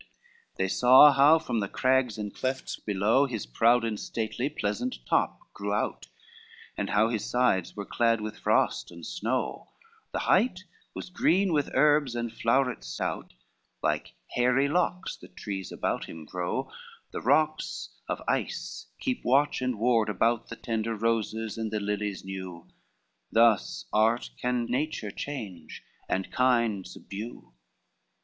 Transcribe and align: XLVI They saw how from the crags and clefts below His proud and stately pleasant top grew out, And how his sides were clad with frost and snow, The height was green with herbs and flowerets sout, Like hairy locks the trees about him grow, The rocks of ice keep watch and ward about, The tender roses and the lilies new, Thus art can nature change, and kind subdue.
XLVI 0.01 0.55
They 0.57 0.67
saw 0.67 1.11
how 1.11 1.37
from 1.37 1.59
the 1.59 1.67
crags 1.67 2.17
and 2.17 2.33
clefts 2.33 2.75
below 2.79 3.27
His 3.27 3.45
proud 3.45 3.83
and 3.85 3.99
stately 3.99 4.49
pleasant 4.49 4.95
top 5.07 5.37
grew 5.53 5.73
out, 5.75 6.07
And 6.75 6.89
how 6.89 7.09
his 7.09 7.23
sides 7.29 7.75
were 7.75 7.85
clad 7.85 8.19
with 8.19 8.39
frost 8.39 8.89
and 8.89 9.05
snow, 9.05 9.69
The 10.11 10.21
height 10.25 10.63
was 10.95 11.11
green 11.11 11.53
with 11.53 11.69
herbs 11.75 12.15
and 12.15 12.31
flowerets 12.31 12.87
sout, 12.87 13.33
Like 13.83 14.15
hairy 14.31 14.67
locks 14.67 15.15
the 15.17 15.27
trees 15.27 15.71
about 15.71 16.05
him 16.05 16.25
grow, 16.25 16.71
The 17.11 17.21
rocks 17.21 17.89
of 18.09 18.23
ice 18.27 18.87
keep 18.99 19.23
watch 19.23 19.61
and 19.61 19.77
ward 19.77 20.09
about, 20.09 20.47
The 20.49 20.55
tender 20.55 20.95
roses 20.95 21.59
and 21.59 21.69
the 21.71 21.79
lilies 21.79 22.25
new, 22.25 22.67
Thus 23.31 23.85
art 23.93 24.31
can 24.39 24.65
nature 24.65 25.11
change, 25.11 25.83
and 26.09 26.31
kind 26.31 26.87
subdue. 26.87 27.53